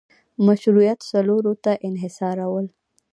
[0.45, 2.65] مشروعیت څلورو ته انحصارول